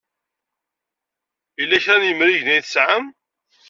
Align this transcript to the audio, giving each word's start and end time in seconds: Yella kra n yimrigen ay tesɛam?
Yella 1.59 1.77
kra 1.83 1.95
n 2.01 2.07
yimrigen 2.07 2.53
ay 2.53 2.61
tesɛam? 2.63 3.05